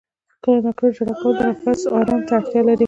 [0.43, 2.79] •کله ناکله ژړا کول د نفس آرام ته اړتیا لري.